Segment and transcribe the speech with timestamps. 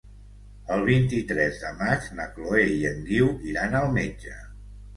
[0.75, 4.39] El vint-i-tres de maig na Chloé i en Guiu iran al metge.